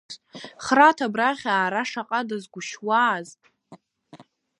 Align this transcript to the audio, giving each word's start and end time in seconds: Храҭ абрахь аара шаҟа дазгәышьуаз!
Храҭ 0.65 0.97
абрахь 1.05 1.45
аара 1.57 1.83
шаҟа 1.89 2.19
дазгәышьуаз! 2.27 3.27